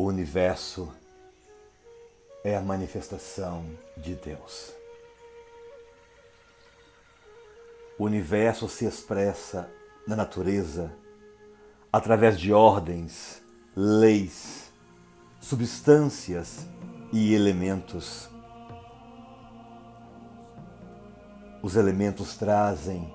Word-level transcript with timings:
O 0.00 0.04
universo 0.04 0.90
é 2.42 2.56
a 2.56 2.62
manifestação 2.62 3.66
de 3.98 4.14
Deus. 4.14 4.72
O 7.98 8.04
universo 8.04 8.66
se 8.66 8.86
expressa 8.86 9.70
na 10.08 10.16
natureza 10.16 10.90
através 11.92 12.40
de 12.40 12.50
ordens, 12.50 13.42
leis, 13.76 14.72
substâncias 15.38 16.66
e 17.12 17.34
elementos. 17.34 18.30
Os 21.62 21.76
elementos 21.76 22.38
trazem 22.38 23.14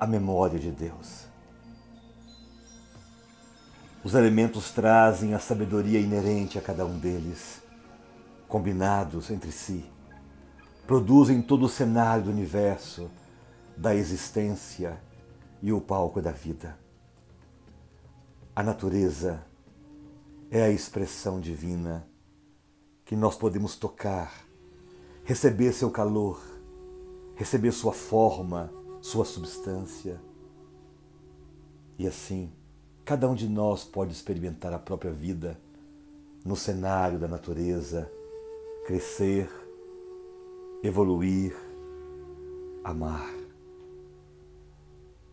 a 0.00 0.08
memória 0.08 0.58
de 0.58 0.72
Deus. 0.72 1.35
Os 4.06 4.14
elementos 4.14 4.70
trazem 4.70 5.34
a 5.34 5.38
sabedoria 5.40 5.98
inerente 5.98 6.56
a 6.56 6.62
cada 6.62 6.86
um 6.86 6.96
deles, 6.96 7.60
combinados 8.46 9.32
entre 9.32 9.50
si, 9.50 9.84
produzem 10.86 11.42
todo 11.42 11.64
o 11.64 11.68
cenário 11.68 12.26
do 12.26 12.30
universo, 12.30 13.10
da 13.76 13.96
existência 13.96 14.96
e 15.60 15.72
o 15.72 15.80
palco 15.80 16.22
da 16.22 16.30
vida. 16.30 16.78
A 18.54 18.62
natureza 18.62 19.44
é 20.52 20.62
a 20.62 20.70
expressão 20.70 21.40
divina 21.40 22.08
que 23.04 23.16
nós 23.16 23.34
podemos 23.34 23.74
tocar, 23.74 24.32
receber 25.24 25.72
seu 25.72 25.90
calor, 25.90 26.40
receber 27.34 27.72
sua 27.72 27.92
forma, 27.92 28.72
sua 29.00 29.24
substância. 29.24 30.20
E 31.98 32.06
assim, 32.06 32.52
cada 33.06 33.28
um 33.28 33.36
de 33.36 33.48
nós 33.48 33.84
pode 33.84 34.12
experimentar 34.12 34.72
a 34.72 34.80
própria 34.80 35.12
vida 35.12 35.56
no 36.44 36.56
cenário 36.56 37.20
da 37.20 37.28
natureza, 37.28 38.10
crescer, 38.84 39.48
evoluir, 40.82 41.56
amar. 42.82 43.32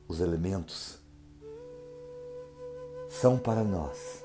Os 0.07 0.19
elementos 0.19 0.99
são 3.09 3.39
para 3.39 3.63
nós 3.63 4.23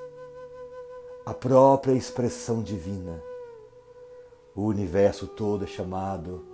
a 1.24 1.32
própria 1.32 1.94
expressão 1.94 2.62
divina. 2.62 3.22
O 4.54 4.64
universo 4.64 5.26
todo 5.26 5.64
é 5.64 5.66
chamado 5.66 6.44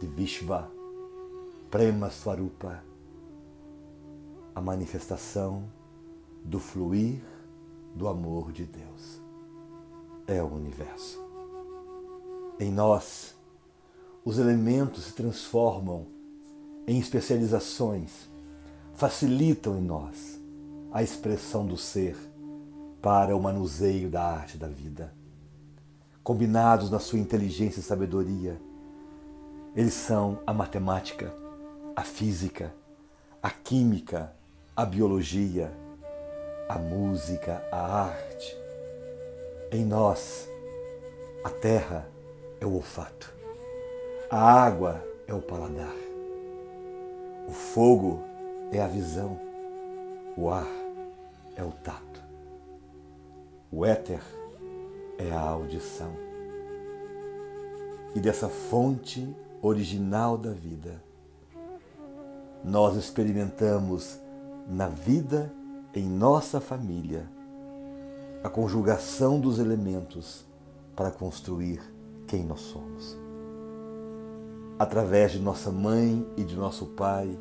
de 0.00 0.06
Vishva, 0.08 0.68
Prema 1.70 2.10
Swarupa, 2.10 2.82
a 4.52 4.60
manifestação 4.60 5.70
do 6.44 6.60
fluir 6.60 7.22
do 7.94 8.06
amor 8.06 8.52
de 8.52 8.64
Deus. 8.64 9.22
É 10.26 10.42
o 10.42 10.46
universo. 10.46 11.22
Em 12.60 12.70
nós, 12.70 13.34
os 14.24 14.38
elementos 14.38 15.04
se 15.04 15.12
transformam 15.12 16.06
em 16.86 16.98
especializações, 16.98 18.28
facilitam 18.92 19.78
em 19.78 19.82
nós 19.82 20.40
a 20.92 21.02
expressão 21.02 21.66
do 21.66 21.76
ser 21.76 22.16
para 23.00 23.36
o 23.36 23.42
manuseio 23.42 24.08
da 24.08 24.22
arte 24.22 24.56
da 24.56 24.68
vida. 24.68 25.12
Combinados 26.22 26.90
na 26.90 26.98
sua 26.98 27.18
inteligência 27.18 27.80
e 27.80 27.82
sabedoria, 27.82 28.60
eles 29.74 29.94
são 29.94 30.38
a 30.46 30.54
matemática, 30.54 31.34
a 31.96 32.02
física, 32.02 32.72
a 33.42 33.50
química, 33.50 34.34
a 34.74 34.86
biologia, 34.86 35.76
a 36.68 36.78
música, 36.78 37.62
a 37.70 38.04
arte. 38.04 38.56
Em 39.70 39.84
nós, 39.84 40.48
a 41.42 41.50
terra 41.50 42.08
é 42.60 42.66
o 42.66 42.74
olfato, 42.74 43.32
a 44.30 44.38
água 44.38 45.04
é 45.26 45.34
o 45.34 45.42
paladar, 45.42 45.94
o 47.48 47.52
fogo 47.52 48.22
é 48.72 48.80
a 48.80 48.86
visão, 48.86 49.38
o 50.36 50.48
ar 50.48 50.68
é 51.56 51.62
o 51.62 51.72
tato, 51.72 52.22
o 53.70 53.84
éter 53.84 54.22
é 55.18 55.30
a 55.30 55.40
audição. 55.40 56.12
E 58.14 58.20
dessa 58.20 58.48
fonte 58.48 59.34
original 59.60 60.38
da 60.38 60.52
vida, 60.52 61.02
nós 62.64 62.96
experimentamos 62.96 64.18
na 64.68 64.88
vida 64.88 65.52
em 65.94 66.08
nossa 66.08 66.60
família 66.60 67.28
a 68.42 68.50
conjugação 68.50 69.40
dos 69.40 69.58
elementos 69.58 70.44
para 70.94 71.10
construir 71.10 71.80
quem 72.26 72.44
nós 72.44 72.60
somos. 72.60 73.16
Através 74.78 75.32
de 75.32 75.38
nossa 75.38 75.70
mãe 75.70 76.26
e 76.36 76.42
de 76.42 76.56
nosso 76.56 76.86
pai, 76.86 77.38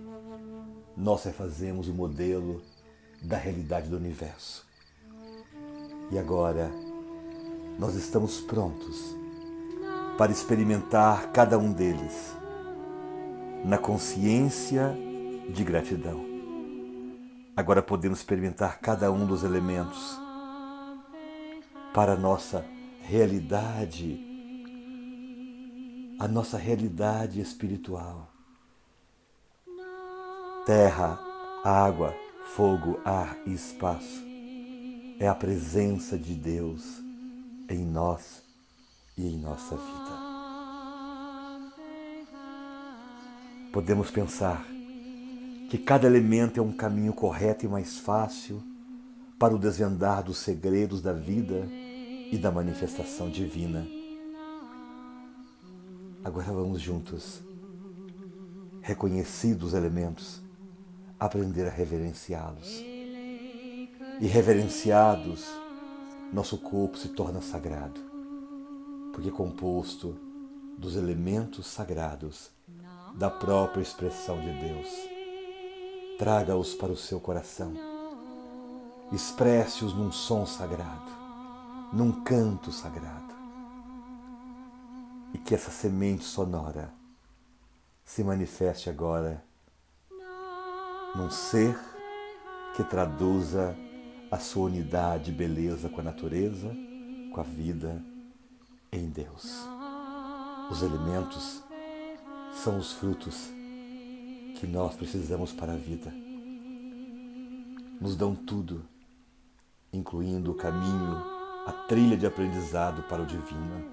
nós 0.96 1.24
refazemos 1.24 1.90
o 1.90 1.94
modelo 1.94 2.62
da 3.22 3.38
realidade 3.38 3.90
do 3.90 3.98
universo. 3.98 4.66
E 6.12 6.18
agora, 6.18 6.72
nós 7.80 7.96
estamos 7.96 8.40
prontos 8.40 9.16
para 10.18 10.32
experimentar 10.32 11.32
cada 11.32 11.58
um 11.58 11.74
deles 11.74 12.36
na 13.66 13.78
consciência 13.78 14.96
de 15.50 15.64
gratidão. 15.64 16.33
Agora 17.56 17.84
podemos 17.84 18.18
experimentar 18.20 18.80
cada 18.80 19.12
um 19.12 19.28
dos 19.28 19.44
elementos 19.44 20.20
para 21.94 22.14
a 22.14 22.18
nossa 22.18 22.66
realidade, 23.02 24.20
a 26.20 26.28
nossa 26.28 26.58
realidade 26.58 27.40
espiritual. 27.40 28.28
Terra, 30.66 31.20
água, 31.64 32.16
fogo, 32.56 33.00
ar 33.06 33.38
e 33.46 33.54
espaço 33.54 34.24
é 35.20 35.28
a 35.28 35.36
presença 35.36 36.18
de 36.18 36.34
Deus 36.34 37.04
em 37.70 37.86
nós 37.86 38.42
e 39.16 39.28
em 39.28 39.38
nossa 39.38 39.76
vida. 39.76 40.34
Podemos 43.72 44.10
pensar 44.10 44.73
que 45.74 45.80
cada 45.80 46.06
elemento 46.06 46.60
é 46.60 46.62
um 46.62 46.72
caminho 46.72 47.12
correto 47.14 47.66
e 47.66 47.68
mais 47.68 47.98
fácil 47.98 48.62
para 49.40 49.56
o 49.56 49.58
desvendar 49.58 50.24
dos 50.24 50.38
segredos 50.38 51.02
da 51.02 51.14
vida 51.14 51.68
e 52.32 52.38
da 52.38 52.52
manifestação 52.52 53.28
divina. 53.28 53.84
Agora 56.24 56.54
vamos 56.54 56.80
juntos, 56.80 57.42
reconhecidos 58.84 59.70
os 59.70 59.74
elementos, 59.74 60.44
aprender 61.20 61.66
a 61.66 61.72
reverenciá-los. 61.72 62.78
E 62.78 64.28
reverenciados, 64.28 65.44
nosso 66.32 66.60
corpo 66.60 67.00
se 67.00 67.10
torna 67.10 67.42
sagrado, 67.42 68.00
porque 69.12 69.30
é 69.30 69.32
composto 69.32 70.16
dos 70.78 70.96
elementos 70.96 71.66
sagrados 71.66 72.52
da 73.16 73.32
própria 73.32 73.82
expressão 73.82 74.40
de 74.40 74.52
Deus. 74.52 75.13
Traga-os 76.18 76.76
para 76.76 76.92
o 76.92 76.98
seu 76.98 77.20
coração. 77.20 77.74
Expresse-os 79.12 79.94
num 79.94 80.12
som 80.12 80.46
sagrado, 80.46 81.12
num 81.92 82.24
canto 82.24 82.72
sagrado. 82.72 83.34
E 85.34 85.38
que 85.38 85.56
essa 85.56 85.72
semente 85.72 86.24
sonora 86.24 86.94
se 88.06 88.24
manifeste 88.24 88.90
agora 88.90 89.44
num 91.16 91.30
ser 91.30 91.78
que 92.76 92.84
traduza 92.84 93.76
a 94.32 94.38
sua 94.38 94.66
unidade 94.66 95.32
e 95.32 95.34
beleza 95.34 95.90
com 95.90 96.02
a 96.02 96.04
natureza, 96.04 96.76
com 97.34 97.40
a 97.40 97.44
vida 97.44 98.04
em 98.92 99.10
Deus. 99.10 99.68
Os 100.72 100.82
elementos 100.82 101.64
são 102.54 102.78
os 102.78 102.94
frutos 102.94 103.52
que 104.56 104.68
nós 104.68 104.96
precisamos 104.96 105.52
para 105.52 105.74
a 105.74 105.78
vida. 105.78 106.14
Nos 108.00 108.16
dão 108.16 108.36
tudo, 108.36 108.86
incluindo 109.92 110.52
o 110.52 110.56
caminho, 110.56 111.18
a 111.66 111.72
trilha 111.88 112.18
de 112.18 112.26
aprendizado 112.26 113.04
para 113.04 113.22
o 113.22 113.26
divino. 113.26 113.86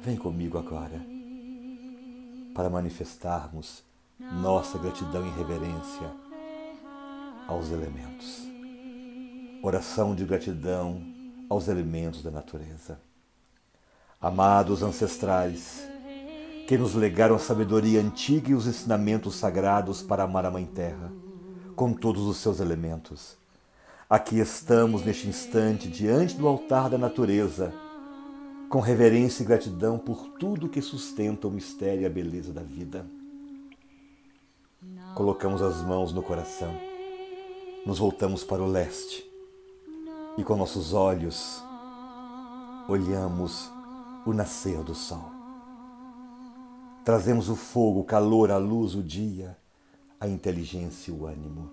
Vem 0.00 0.16
comigo 0.16 0.56
agora 0.56 1.00
para 2.54 2.70
manifestarmos 2.70 3.82
nossa 4.18 4.78
gratidão 4.78 5.26
e 5.26 5.30
reverência 5.30 6.10
aos 7.46 7.70
elementos. 7.70 8.46
Oração 9.62 10.14
de 10.14 10.24
gratidão 10.24 11.02
aos 11.48 11.68
elementos 11.68 12.22
da 12.22 12.30
natureza. 12.30 12.98
Amados 14.20 14.82
ancestrais, 14.82 15.86
que 16.66 16.76
nos 16.76 16.94
legaram 16.94 17.36
a 17.36 17.38
sabedoria 17.38 18.00
antiga 18.00 18.50
e 18.50 18.54
os 18.54 18.66
ensinamentos 18.66 19.36
sagrados 19.36 20.02
para 20.02 20.24
amar 20.24 20.44
a 20.44 20.50
Mãe 20.50 20.66
Terra, 20.66 21.12
com 21.76 21.92
todos 21.92 22.22
os 22.26 22.38
seus 22.38 22.58
elementos. 22.58 23.36
Aqui 24.10 24.40
estamos 24.40 25.04
neste 25.04 25.28
instante 25.28 25.88
diante 25.88 26.34
do 26.34 26.48
altar 26.48 26.90
da 26.90 26.98
natureza, 26.98 27.72
com 28.68 28.80
reverência 28.80 29.44
e 29.44 29.46
gratidão 29.46 29.96
por 29.96 30.26
tudo 30.40 30.68
que 30.68 30.82
sustenta 30.82 31.46
o 31.46 31.52
mistério 31.52 32.02
e 32.02 32.06
a 32.06 32.10
beleza 32.10 32.52
da 32.52 32.62
vida. 32.62 33.06
Colocamos 35.14 35.62
as 35.62 35.80
mãos 35.82 36.12
no 36.12 36.22
coração, 36.22 36.76
nos 37.86 38.00
voltamos 38.00 38.42
para 38.42 38.62
o 38.62 38.66
leste 38.66 39.24
e 40.36 40.42
com 40.42 40.56
nossos 40.56 40.92
olhos 40.92 41.62
olhamos 42.88 43.70
o 44.26 44.32
nascer 44.32 44.82
do 44.82 44.94
sol. 44.94 45.35
Trazemos 47.06 47.48
o 47.48 47.54
fogo, 47.54 48.00
o 48.00 48.04
calor, 48.04 48.50
a 48.50 48.56
luz, 48.56 48.96
o 48.96 49.00
dia, 49.00 49.56
a 50.18 50.26
inteligência 50.26 51.12
e 51.12 51.14
o 51.14 51.24
ânimo. 51.24 51.70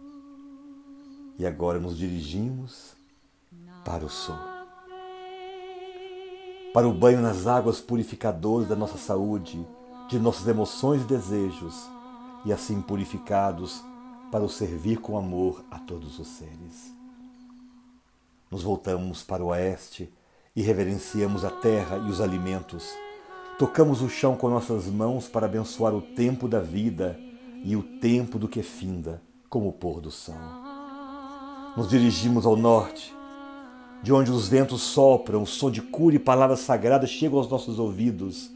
E 1.39 1.43
agora 1.47 1.79
nos 1.79 1.97
dirigimos 1.97 2.95
para 3.83 4.05
o 4.05 4.09
sul. 4.11 4.37
Para 6.71 6.87
o 6.87 6.93
banho 6.93 7.19
nas 7.19 7.47
águas 7.47 7.81
purificadoras 7.81 8.67
da 8.67 8.75
nossa 8.75 8.99
saúde, 8.99 9.67
de 10.07 10.19
nossas 10.19 10.47
emoções 10.47 11.01
e 11.01 11.05
desejos, 11.05 11.89
e 12.45 12.53
assim 12.53 12.79
purificados 12.79 13.83
para 14.31 14.43
o 14.43 14.49
servir 14.49 14.99
com 14.99 15.17
amor 15.17 15.65
a 15.71 15.79
todos 15.79 16.19
os 16.19 16.27
seres. 16.27 16.93
Nos 18.51 18.61
voltamos 18.61 19.23
para 19.23 19.43
o 19.43 19.47
oeste 19.47 20.13
e 20.55 20.61
reverenciamos 20.61 21.43
a 21.43 21.49
terra 21.49 21.97
e 21.97 22.11
os 22.11 22.21
alimentos 22.21 22.93
Tocamos 23.57 24.01
o 24.01 24.09
chão 24.09 24.35
com 24.35 24.49
nossas 24.49 24.87
mãos 24.87 25.27
para 25.27 25.45
abençoar 25.45 25.93
o 25.93 26.01
tempo 26.01 26.47
da 26.47 26.59
vida 26.59 27.19
e 27.63 27.75
o 27.75 27.83
tempo 27.83 28.39
do 28.39 28.47
que 28.47 28.63
finda, 28.63 29.21
como 29.47 29.69
o 29.69 29.73
pôr 29.73 30.01
do 30.01 30.09
sol. 30.09 30.35
Nos 31.77 31.87
dirigimos 31.87 32.47
ao 32.47 32.55
norte, 32.55 33.13
de 34.01 34.11
onde 34.11 34.31
os 34.31 34.47
ventos 34.47 34.81
sopram, 34.81 35.43
o 35.43 35.47
som 35.47 35.69
de 35.69 35.81
cura 35.81 36.15
e 36.15 36.19
palavras 36.19 36.61
sagradas 36.61 37.11
chegam 37.11 37.37
aos 37.37 37.47
nossos 37.47 37.77
ouvidos, 37.77 38.51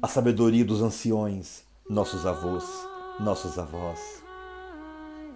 a 0.00 0.06
sabedoria 0.06 0.64
dos 0.64 0.82
anciões, 0.82 1.62
nossos 1.88 2.26
avós, 2.26 2.64
nossos 3.18 3.58
avós. 3.58 4.22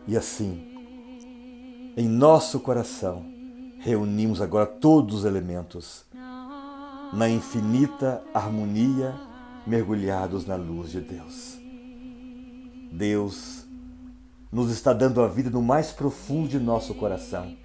E 0.06 0.16
assim, 0.18 0.76
em 1.96 2.06
nosso 2.06 2.60
coração, 2.60 3.24
reunimos 3.78 4.42
agora 4.42 4.66
todos 4.66 5.20
os 5.20 5.24
elementos 5.24 6.04
na 7.12 7.28
infinita 7.28 8.22
harmonia, 8.32 9.14
mergulhados 9.66 10.46
na 10.46 10.56
luz 10.56 10.90
de 10.90 11.00
Deus. 11.00 11.58
Deus 12.92 13.66
nos 14.50 14.70
está 14.70 14.92
dando 14.92 15.20
a 15.20 15.28
vida 15.28 15.50
no 15.50 15.62
mais 15.62 15.92
profundo 15.92 16.48
de 16.48 16.58
nosso 16.58 16.94
coração. 16.94 17.56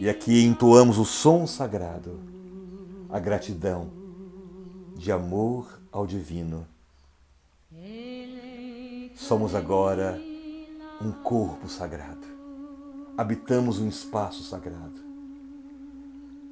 E 0.00 0.08
aqui 0.08 0.44
entoamos 0.44 0.98
o 0.98 1.04
som 1.04 1.46
sagrado, 1.46 2.18
a 3.08 3.18
gratidão 3.18 3.90
de 4.96 5.12
amor 5.12 5.80
ao 5.90 6.06
divino. 6.06 6.66
Somos 9.14 9.54
agora 9.54 10.20
um 11.00 11.12
corpo 11.12 11.68
sagrado. 11.68 12.26
Habitamos 13.16 13.78
um 13.78 13.88
espaço 13.88 14.42
sagrado 14.42 15.11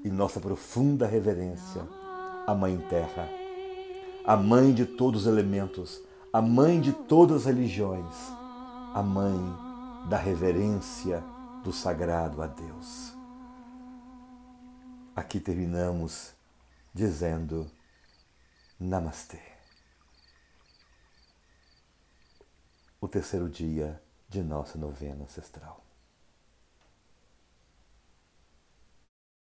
e 0.04 0.10
nossa 0.10 0.40
profunda 0.40 1.06
reverência 1.06 1.86
à 2.46 2.54
Mãe 2.54 2.78
Terra, 2.88 3.28
a 4.24 4.36
Mãe 4.36 4.72
de 4.72 4.86
todos 4.86 5.22
os 5.22 5.26
elementos, 5.26 6.02
a 6.32 6.40
Mãe 6.40 6.80
de 6.80 6.92
todas 6.92 7.42
as 7.42 7.44
religiões, 7.46 8.14
a 8.94 9.02
Mãe 9.02 9.38
da 10.08 10.16
reverência 10.16 11.22
do 11.62 11.72
sagrado 11.72 12.42
a 12.42 12.46
Deus. 12.46 13.14
Aqui 15.14 15.38
terminamos 15.38 16.32
dizendo 16.94 17.70
Namastê. 18.78 19.40
O 23.00 23.08
terceiro 23.08 23.48
dia 23.48 24.02
de 24.28 24.42
nossa 24.42 24.78
novena 24.78 25.24
ancestral. 25.24 25.89